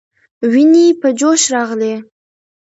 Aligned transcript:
ويني 0.51 0.85
په 1.01 1.07
جوش 1.19 1.41
راغلې. 1.55 1.95